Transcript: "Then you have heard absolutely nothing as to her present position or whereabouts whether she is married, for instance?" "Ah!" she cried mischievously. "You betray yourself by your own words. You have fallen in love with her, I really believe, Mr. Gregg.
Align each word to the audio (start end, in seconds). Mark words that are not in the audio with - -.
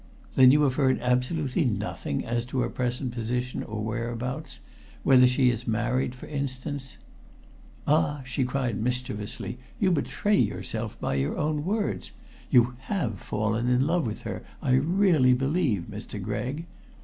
"Then 0.33 0.49
you 0.49 0.63
have 0.63 0.73
heard 0.81 0.99
absolutely 0.99 1.63
nothing 1.63 2.25
as 2.25 2.43
to 2.45 2.61
her 2.61 2.71
present 2.71 3.13
position 3.13 3.61
or 3.61 3.83
whereabouts 3.83 4.57
whether 5.03 5.27
she 5.27 5.51
is 5.51 5.67
married, 5.67 6.15
for 6.15 6.25
instance?" 6.25 6.97
"Ah!" 7.85 8.23
she 8.25 8.43
cried 8.43 8.81
mischievously. 8.81 9.59
"You 9.79 9.91
betray 9.91 10.37
yourself 10.39 10.99
by 10.99 11.13
your 11.13 11.37
own 11.37 11.65
words. 11.65 12.13
You 12.49 12.77
have 12.85 13.19
fallen 13.19 13.69
in 13.69 13.85
love 13.85 14.07
with 14.07 14.23
her, 14.23 14.41
I 14.59 14.71
really 14.71 15.33
believe, 15.33 15.83
Mr. 15.87 16.19
Gregg. 16.19 16.65